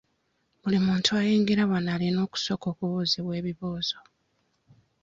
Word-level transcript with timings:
Buli 0.61 0.77
muntu 0.85 1.09
ayingira 1.19 1.63
wano 1.71 1.89
alina 1.95 2.19
okusooka 2.25 2.65
okubuuzibwa 2.71 3.33
ebibuuzo. 3.39 3.99